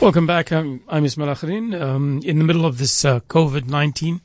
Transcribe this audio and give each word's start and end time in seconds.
Welcome 0.00 0.28
back. 0.28 0.52
I'm, 0.52 0.80
I'm 0.88 1.04
Ismail 1.04 1.26
Akharin. 1.26 1.78
Um, 1.78 2.20
in 2.24 2.38
the 2.38 2.44
middle 2.44 2.64
of 2.64 2.78
this 2.78 3.04
uh, 3.04 3.18
COVID 3.18 3.66
19 3.66 4.20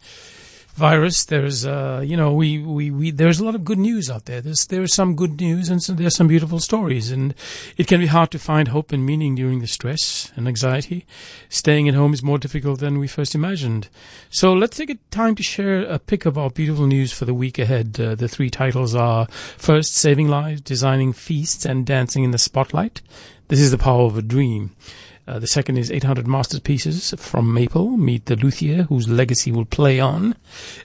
virus, 0.76 1.26
there's, 1.26 1.66
uh, 1.66 2.04
you 2.06 2.16
know, 2.16 2.32
we, 2.32 2.60
we, 2.60 2.92
we, 2.92 3.10
there's 3.10 3.40
a 3.40 3.44
lot 3.44 3.56
of 3.56 3.66
good 3.66 3.80
news 3.80 4.08
out 4.08 4.26
there. 4.26 4.40
There's, 4.40 4.68
there's 4.68 4.94
some 4.94 5.16
good 5.16 5.42
news 5.42 5.70
and 5.70 5.82
some, 5.82 5.96
there's 5.96 6.16
some 6.16 6.28
beautiful 6.28 6.60
stories. 6.60 7.10
And 7.10 7.34
it 7.76 7.88
can 7.88 8.00
be 8.00 8.06
hard 8.06 8.30
to 8.32 8.40
find 8.40 8.68
hope 8.68 8.92
and 8.92 9.04
meaning 9.04 9.34
during 9.34 9.62
the 9.62 9.68
stress 9.68 10.32
and 10.36 10.48
anxiety. 10.48 11.08
Staying 11.50 11.90
at 11.90 11.96
home 11.96 12.14
is 12.14 12.22
more 12.22 12.38
difficult 12.38 12.80
than 12.80 13.00
we 13.00 13.08
first 13.08 13.34
imagined. 13.34 13.90
So 14.30 14.54
let's 14.54 14.78
take 14.78 14.92
a 14.92 15.00
time 15.10 15.34
to 15.36 15.44
share 15.44 15.82
a 15.82 15.98
pick 15.98 16.28
of 16.28 16.38
our 16.38 16.52
beautiful 16.52 16.86
news 16.86 17.12
for 17.12 17.26
the 17.26 17.34
week 17.34 17.58
ahead. 17.58 18.00
Uh, 18.00 18.14
the 18.14 18.28
three 18.28 18.52
titles 18.52 18.94
are 18.94 19.26
first, 19.58 19.96
saving 19.96 20.28
lives, 20.28 20.62
designing 20.62 21.14
feasts 21.14 21.66
and 21.66 21.84
dancing 21.84 22.24
in 22.24 22.30
the 22.30 22.38
spotlight. 22.38 23.02
This 23.48 23.60
is 23.60 23.72
the 23.72 23.80
power 23.80 24.04
of 24.04 24.20
a 24.20 24.22
dream. 24.22 24.76
Uh, 25.26 25.40
the 25.40 25.48
second 25.48 25.78
is 25.78 25.90
800 25.90 26.28
masterpieces 26.28 27.14
from 27.18 27.54
Maple. 27.54 27.92
Meet 27.92 28.26
the 28.26 28.36
luthier 28.36 28.84
whose 28.84 29.08
legacy 29.08 29.52
will 29.52 29.66
play 29.66 30.00
on. 30.00 30.36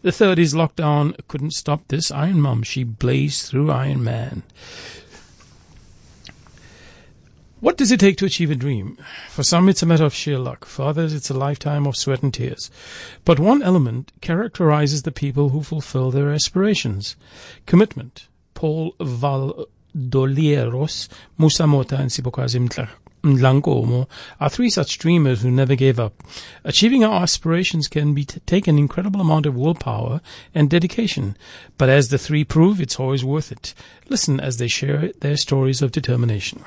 The 0.02 0.12
third 0.12 0.38
is 0.38 0.54
Lockdown 0.54 1.16
Couldn't 1.26 1.54
Stop 1.54 1.88
This. 1.88 2.12
Iron 2.12 2.40
Mom, 2.40 2.62
she 2.62 2.84
blazed 2.84 3.48
through 3.48 3.72
Iron 3.72 4.04
Man. 4.04 4.44
What 7.60 7.76
does 7.76 7.90
it 7.90 7.98
take 7.98 8.16
to 8.18 8.24
achieve 8.24 8.52
a 8.52 8.54
dream? 8.54 8.96
For 9.30 9.42
some, 9.42 9.68
it's 9.68 9.82
a 9.82 9.86
matter 9.86 10.04
of 10.04 10.14
sheer 10.14 10.38
luck. 10.38 10.64
For 10.64 10.84
others, 10.84 11.12
it's 11.12 11.30
a 11.30 11.34
lifetime 11.34 11.88
of 11.88 11.96
sweat 11.96 12.22
and 12.22 12.32
tears. 12.32 12.70
But 13.24 13.40
one 13.40 13.64
element 13.64 14.12
characterizes 14.20 15.02
the 15.02 15.10
people 15.10 15.48
who 15.48 15.64
fulfill 15.64 16.12
their 16.12 16.30
aspirations 16.30 17.16
commitment. 17.66 18.28
Paul 18.54 18.94
Valdolieros, 19.00 21.08
Musa 21.36 21.66
Motha, 21.66 21.96
and 21.96 22.12
Sibokazi 23.22 23.38
Mdlankomo 23.62 24.06
are 24.40 24.50
three 24.50 24.70
such 24.70 24.98
dreamers 24.98 25.42
who 25.42 25.50
never 25.50 25.74
gave 25.74 25.98
up. 25.98 26.22
Achieving 26.64 27.04
our 27.04 27.22
aspirations 27.22 27.88
can 27.88 28.14
be 28.14 28.24
t- 28.24 28.40
take 28.46 28.66
an 28.66 28.78
incredible 28.78 29.20
amount 29.20 29.46
of 29.46 29.56
willpower 29.56 30.20
and 30.54 30.70
dedication, 30.70 31.36
but 31.76 31.88
as 31.88 32.08
the 32.08 32.18
three 32.18 32.44
prove, 32.44 32.80
it's 32.80 32.98
always 32.98 33.24
worth 33.24 33.52
it. 33.52 33.74
Listen 34.08 34.40
as 34.40 34.58
they 34.58 34.68
share 34.68 35.12
their 35.20 35.36
stories 35.36 35.82
of 35.82 35.92
determination. 35.92 36.64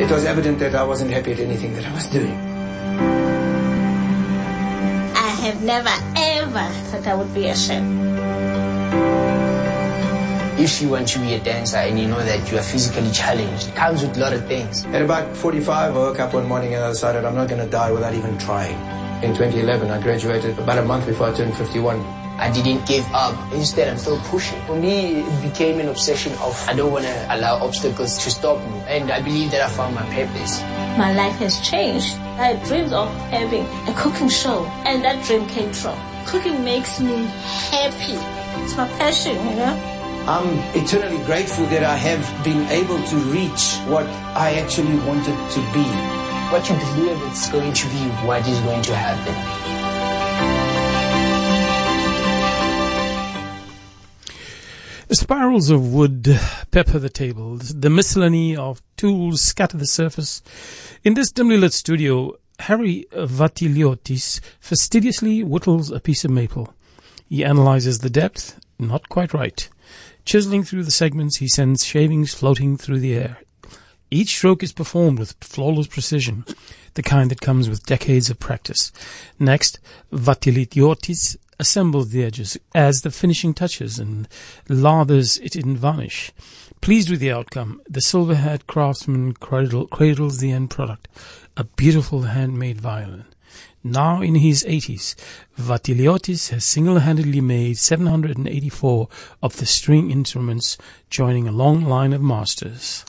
It 0.00 0.10
was 0.10 0.24
evident 0.24 0.58
that 0.58 0.74
I 0.74 0.82
wasn't 0.82 1.12
happy 1.12 1.32
at 1.32 1.38
anything 1.38 1.74
that 1.74 1.86
I 1.86 1.94
was 1.94 2.08
doing. 2.08 2.36
I 5.14 5.28
have 5.46 5.62
never 5.62 5.90
ever 6.16 6.68
thought 6.90 7.06
I 7.06 7.14
would 7.14 7.32
be 7.34 7.46
a 7.48 7.56
chef. 7.56 8.11
If 10.62 10.80
you 10.80 10.90
want 10.90 11.08
to 11.08 11.18
be 11.18 11.34
a 11.34 11.40
dancer 11.40 11.78
and 11.78 11.98
you 11.98 12.06
know 12.06 12.22
that 12.22 12.48
you 12.48 12.56
are 12.56 12.62
physically 12.62 13.10
challenged, 13.10 13.66
it 13.66 13.74
comes 13.74 14.00
with 14.00 14.16
a 14.16 14.20
lot 14.20 14.32
of 14.32 14.46
things. 14.46 14.84
At 14.94 15.02
about 15.02 15.36
45, 15.36 15.68
I 15.68 15.98
woke 15.98 16.20
up 16.20 16.34
one 16.34 16.46
morning 16.46 16.72
and 16.72 16.84
I 16.84 16.90
decided 16.90 17.24
I'm 17.24 17.34
not 17.34 17.48
going 17.48 17.60
to 17.60 17.68
die 17.68 17.90
without 17.90 18.14
even 18.14 18.38
trying. 18.38 18.78
In 19.24 19.34
2011, 19.34 19.90
I 19.90 20.00
graduated 20.00 20.56
about 20.60 20.78
a 20.78 20.84
month 20.84 21.06
before 21.06 21.30
I 21.30 21.34
turned 21.34 21.56
51. 21.56 21.98
I 22.38 22.48
didn't 22.52 22.86
give 22.86 23.04
up. 23.12 23.34
Instead, 23.52 23.88
I'm 23.88 23.98
still 23.98 24.20
pushing. 24.30 24.60
For 24.66 24.76
me, 24.76 25.22
it 25.22 25.42
became 25.42 25.80
an 25.80 25.88
obsession 25.88 26.32
of 26.34 26.54
I 26.68 26.74
don't 26.74 26.92
want 26.92 27.06
to 27.06 27.26
allow 27.34 27.56
obstacles 27.56 28.22
to 28.22 28.30
stop 28.30 28.62
me. 28.70 28.78
And 28.86 29.10
I 29.10 29.20
believe 29.20 29.50
that 29.50 29.62
I 29.62 29.68
found 29.68 29.96
my 29.96 30.06
purpose. 30.14 30.62
My 30.96 31.12
life 31.12 31.34
has 31.38 31.60
changed. 31.60 32.14
I 32.38 32.54
dreamed 32.68 32.92
of 32.92 33.08
having 33.34 33.66
a 33.90 33.98
cooking 33.98 34.28
show, 34.28 34.64
and 34.86 35.02
that 35.02 35.24
dream 35.26 35.44
came 35.48 35.72
true. 35.72 35.90
Cooking 36.24 36.62
makes 36.62 37.00
me 37.00 37.26
happy. 37.74 38.14
It's 38.62 38.76
my 38.76 38.86
passion, 38.90 39.34
you 39.34 39.56
know. 39.56 39.91
I'm 40.24 40.56
eternally 40.80 41.18
grateful 41.24 41.66
that 41.66 41.82
I 41.82 41.96
have 41.96 42.44
been 42.44 42.68
able 42.68 43.02
to 43.02 43.16
reach 43.34 43.74
what 43.90 44.06
I 44.36 44.54
actually 44.54 44.94
wanted 45.00 45.36
to 45.50 45.60
be. 45.74 45.82
What 46.52 46.68
you 46.70 46.76
believe 46.76 47.20
is 47.32 47.48
going 47.48 47.72
to 47.72 47.88
be 47.88 48.08
what 48.24 48.46
is 48.46 48.60
going 48.60 48.82
to 48.82 48.94
happen. 48.94 49.34
Spirals 55.10 55.70
of 55.70 55.92
wood 55.92 56.38
pepper 56.70 57.00
the 57.00 57.10
table. 57.10 57.56
The 57.56 57.90
miscellany 57.90 58.56
of 58.56 58.80
tools 58.96 59.40
scatter 59.40 59.76
the 59.76 59.86
surface. 59.86 60.40
In 61.02 61.14
this 61.14 61.32
dimly 61.32 61.56
lit 61.56 61.72
studio, 61.72 62.36
Harry 62.60 63.06
Vatiliotis 63.12 64.40
fastidiously 64.60 65.40
whittles 65.42 65.90
a 65.90 65.98
piece 65.98 66.24
of 66.24 66.30
maple. 66.30 66.72
He 67.28 67.44
analyzes 67.44 67.98
the 67.98 68.10
depth, 68.10 68.60
not 68.78 69.08
quite 69.08 69.34
right. 69.34 69.68
Chiseling 70.24 70.62
through 70.62 70.84
the 70.84 70.90
segments, 70.90 71.38
he 71.38 71.48
sends 71.48 71.84
shavings 71.84 72.32
floating 72.34 72.76
through 72.76 73.00
the 73.00 73.14
air. 73.14 73.38
Each 74.10 74.36
stroke 74.36 74.62
is 74.62 74.72
performed 74.72 75.18
with 75.18 75.34
flawless 75.40 75.86
precision, 75.86 76.44
the 76.94 77.02
kind 77.02 77.30
that 77.30 77.40
comes 77.40 77.68
with 77.68 77.86
decades 77.86 78.28
of 78.28 78.38
practice. 78.38 78.92
Next, 79.38 79.78
Vatiliotis 80.12 81.36
assembles 81.58 82.10
the 82.10 82.22
edges, 82.24 82.58
as 82.74 83.00
the 83.00 83.10
finishing 83.10 83.54
touches, 83.54 83.98
and 83.98 84.28
lathers 84.68 85.38
it 85.38 85.56
in 85.56 85.76
varnish. 85.76 86.32
Pleased 86.80 87.08
with 87.08 87.20
the 87.20 87.32
outcome, 87.32 87.80
the 87.88 88.00
silver-haired 88.00 88.66
craftsman 88.66 89.32
cradle, 89.32 89.86
cradles 89.86 90.38
the 90.38 90.50
end 90.50 90.68
product, 90.70 91.08
a 91.56 91.64
beautiful 91.64 92.22
handmade 92.22 92.80
violin. 92.80 93.24
Now 93.84 94.22
in 94.22 94.36
his 94.36 94.62
80s, 94.62 95.16
Vatiliotis 95.58 96.50
has 96.50 96.64
single-handedly 96.64 97.40
made 97.40 97.78
784 97.78 99.08
of 99.42 99.56
the 99.56 99.66
string 99.66 100.12
instruments, 100.12 100.78
joining 101.10 101.48
a 101.48 101.52
long 101.52 101.82
line 101.82 102.12
of 102.12 102.22
masters. 102.22 103.04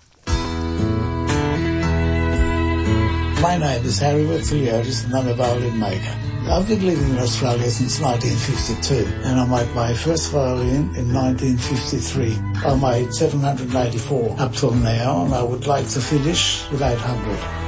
My 3.44 3.58
name 3.60 3.86
is 3.86 4.00
Harry 4.00 4.24
Vatiliotis 4.24 5.06
and 5.06 5.14
I'm 5.14 5.28
a 5.28 5.36
violin 5.36 5.80
maker. 5.80 6.18
I've 6.50 6.68
been 6.68 6.84
living 6.84 7.10
in 7.12 7.20
Australia 7.20 7.70
since 7.70 8.00
1952 8.00 9.28
and 9.28 9.40
I 9.42 9.46
made 9.46 9.76
my 9.76 9.94
first 9.94 10.32
violin 10.32 10.96
in 10.96 11.14
1953. 11.14 12.36
I 12.66 12.76
made 12.78 13.14
784 13.14 14.36
up 14.40 14.54
till 14.54 14.72
now 14.72 15.24
and 15.26 15.36
I 15.36 15.44
would 15.44 15.68
like 15.68 15.88
to 15.90 16.02
finish 16.02 16.68
with 16.72 16.82
800. 16.82 17.63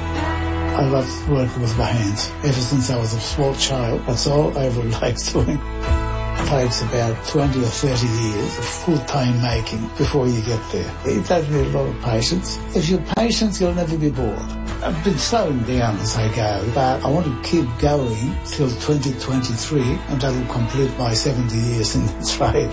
I 0.76 0.84
love 0.90 1.28
working 1.30 1.62
with 1.62 1.78
my 1.78 1.86
hands. 1.86 2.30
Ever 2.44 2.52
since 2.52 2.90
I 2.90 2.98
was 2.98 3.14
a 3.14 3.20
small 3.20 3.54
child, 3.54 4.02
that's 4.06 4.26
all 4.26 4.56
I 4.58 4.66
ever 4.66 4.82
liked 5.00 5.32
doing. 5.32 5.58
It 5.58 6.48
takes 6.48 6.82
about 6.82 7.26
20 7.28 7.60
or 7.60 7.64
30 7.64 8.06
years 8.06 8.58
of 8.58 8.64
full-time 8.66 9.40
making 9.40 9.88
before 9.96 10.28
you 10.28 10.42
get 10.42 10.60
there. 10.72 10.94
It 11.06 11.24
takes 11.24 11.48
me 11.48 11.60
a 11.60 11.68
lot 11.70 11.88
of 11.88 11.98
patience. 12.02 12.58
If 12.76 12.90
you're 12.90 13.00
patient, 13.16 13.58
you'll 13.58 13.72
never 13.72 13.96
be 13.96 14.10
bored. 14.10 14.38
I've 14.84 15.02
been 15.02 15.16
slowing 15.16 15.62
down 15.62 15.96
as 15.96 16.14
I 16.14 16.28
go, 16.36 16.70
but 16.74 17.02
I 17.02 17.08
want 17.08 17.24
to 17.24 17.48
keep 17.48 17.66
going 17.78 18.36
till 18.44 18.68
2023 18.68 19.80
and 19.80 20.20
that'll 20.20 20.52
complete 20.52 20.90
my 20.98 21.14
70 21.14 21.56
years 21.56 21.96
in 21.96 22.04
the 22.04 22.36
trade. 22.36 22.68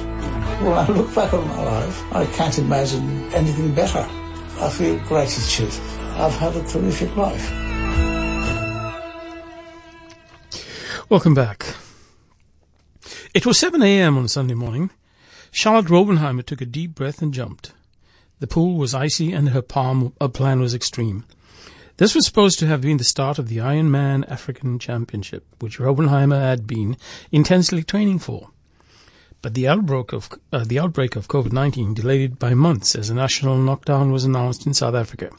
When 0.62 0.74
I 0.74 0.88
look 0.90 1.16
back 1.16 1.34
on 1.34 1.47
my 1.47 1.63
life, 1.63 2.03
I 2.13 2.25
can't 2.25 2.59
imagine 2.59 3.31
anything 3.34 3.74
better. 3.74 4.06
I 4.59 4.69
feel 4.69 5.00
gratitude. 5.08 5.74
I've 6.18 6.36
had 6.36 6.53
a 6.58 6.63
terrific 6.68 7.16
life. 7.16 7.62
Welcome 11.09 11.34
back. 11.34 11.75
It 13.34 13.46
was 13.46 13.59
7 13.59 13.84
a.m. 13.84 14.18
on 14.18 14.30
Sunday 14.30 14.53
morning. 14.53 14.90
Charlotte 15.52 15.88
Robenheimer 15.88 16.46
took 16.46 16.62
a 16.62 16.66
deep 16.66 16.96
breath 16.96 17.22
and 17.22 17.34
jumped. 17.34 17.74
The 18.40 18.47
pool 18.47 18.78
was 18.78 18.96
icy 18.96 19.34
and 19.34 19.50
her 19.50 19.62
palm 19.62 20.13
uh, 20.22 20.30
plan 20.30 20.62
was 20.62 20.74
extreme. 20.74 21.25
This 21.97 22.16
was 22.16 22.25
supposed 22.25 22.58
to 22.59 22.68
have 22.68 22.80
been 22.80 22.97
the 22.97 23.03
start 23.03 23.38
of 23.38 23.50
the 23.50 23.58
Ironman 23.58 24.30
African 24.31 24.80
Championship, 24.80 25.46
which 25.59 25.78
Robenheimer 25.78 26.40
had 26.40 26.66
been 26.66 26.96
intensely 27.34 27.84
training 27.84 28.19
for. 28.19 28.52
But 29.42 29.56
the 29.56 29.68
outbreak 29.68 30.13
of 30.13 30.30
uh, 30.53 30.63
the 30.63 30.80
outbreak 30.80 31.18
of 31.18 31.28
COVID-19 31.28 31.96
delayed 31.96 32.31
it 32.31 32.40
by 32.40 32.53
months 32.53 32.96
as 32.96 33.09
a 33.09 33.13
national 33.13 33.58
lockdown 33.58 34.13
was 34.13 34.24
announced 34.24 34.66
in 34.66 34.74
South 34.74 34.95
Africa. 34.95 35.31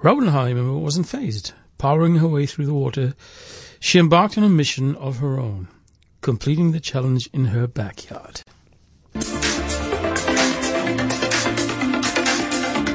Robenheimer 0.00 0.78
wasn't 0.78 1.08
fazed. 1.08 1.54
Powering 1.78 2.16
her 2.16 2.28
way 2.28 2.46
through 2.46 2.66
the 2.66 2.74
water, 2.74 3.14
she 3.80 3.98
embarked 3.98 4.38
on 4.38 4.44
a 4.44 4.48
mission 4.48 4.96
of 4.96 5.18
her 5.18 5.38
own, 5.38 5.68
completing 6.20 6.72
the 6.72 6.80
challenge 6.80 7.28
in 7.32 7.46
her 7.46 7.66
backyard. 7.66 8.42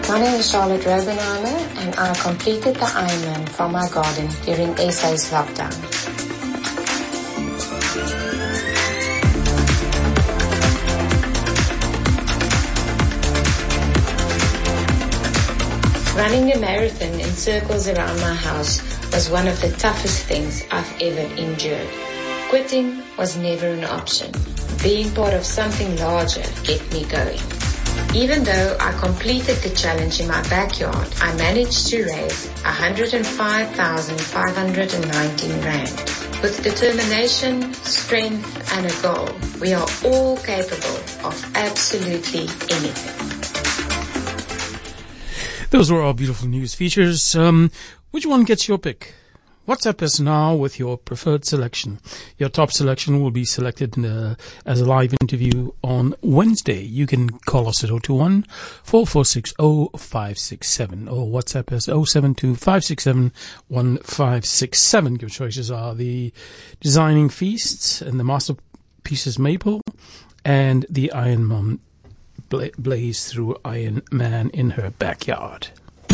My 0.09 0.19
name 0.19 0.39
is 0.39 0.49
Charlotte 0.49 0.81
Robenheimer 0.81 1.77
and 1.77 1.95
I 1.95 2.13
completed 2.15 2.75
the 2.75 2.85
Ironman 2.85 3.47
from 3.49 3.71
my 3.73 3.87
garden 3.89 4.27
during 4.43 4.75
SA's 4.77 5.29
lockdown. 5.29 6.08
Running 16.19 16.51
a 16.51 16.59
marathon 16.59 17.15
in 17.17 17.31
circles 17.31 17.87
around 17.87 18.19
my 18.19 18.33
house 18.33 18.81
was 19.13 19.29
one 19.29 19.47
of 19.47 19.61
the 19.61 19.71
toughest 19.77 20.25
things 20.25 20.65
I've 20.69 21.01
ever 21.01 21.21
endured. 21.39 21.87
Quitting 22.49 23.01
was 23.17 23.37
never 23.37 23.67
an 23.67 23.85
option. 23.85 24.33
Being 24.83 25.15
part 25.15 25.33
of 25.33 25.45
something 25.45 25.95
larger 25.95 26.43
kept 26.65 26.91
me 26.91 27.05
going. 27.05 27.39
Even 28.13 28.43
though 28.43 28.75
I 28.81 28.91
completed 28.99 29.59
the 29.59 29.69
challenge 29.69 30.19
in 30.19 30.27
my 30.27 30.41
backyard, 30.49 31.07
I 31.21 31.33
managed 31.37 31.87
to 31.87 32.03
raise 32.03 32.49
105,519 32.63 35.61
Rand. 35.61 36.03
With 36.41 36.61
determination, 36.61 37.73
strength, 37.75 38.73
and 38.73 38.85
a 38.85 38.93
goal, 39.01 39.29
we 39.61 39.73
are 39.73 39.87
all 40.03 40.35
capable 40.35 40.99
of 41.23 41.41
absolutely 41.55 42.49
anything. 42.75 43.48
Those 45.71 45.91
were 45.91 46.01
our 46.01 46.15
beautiful 46.15 46.47
news 46.47 46.73
features. 46.73 47.35
Um, 47.35 47.69
which 48.09 48.25
one 48.25 48.43
gets 48.43 48.67
your 48.67 48.79
pick? 48.79 49.13
WhatsApp 49.67 50.01
us 50.01 50.19
now 50.19 50.55
with 50.55 50.79
your 50.79 50.97
preferred 50.97 51.45
selection. 51.45 51.99
Your 52.39 52.49
top 52.49 52.71
selection 52.71 53.21
will 53.21 53.29
be 53.29 53.45
selected 53.45 54.03
uh, 54.03 54.33
as 54.65 54.81
a 54.81 54.85
live 54.85 55.13
interview 55.21 55.71
on 55.83 56.15
Wednesday. 56.23 56.81
You 56.81 57.05
can 57.05 57.29
call 57.29 57.67
us 57.67 57.83
at 57.83 57.91
021 57.91 58.47
446 58.81 59.53
0567 59.59 61.07
or 61.07 61.27
WhatsApp 61.27 61.71
us 61.71 61.85
072 61.85 62.55
567 62.55 63.31
1567. 63.67 65.15
Your 65.17 65.29
choices 65.29 65.69
are 65.69 65.93
the 65.93 66.33
Designing 66.79 67.29
Feasts 67.29 68.01
and 68.01 68.19
the 68.19 68.23
Masterpieces 68.23 69.37
Maple 69.37 69.81
and 70.43 70.87
the 70.89 71.11
Iron 71.11 71.47
bla- 71.47 71.77
blaze 72.49 73.31
through 73.31 73.57
Iron 73.63 74.01
Man 74.11 74.49
in 74.49 74.71
her 74.71 74.91
backyard. 74.91 75.69